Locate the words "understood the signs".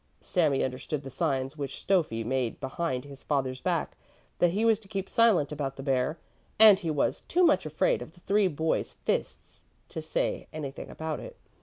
0.63-1.55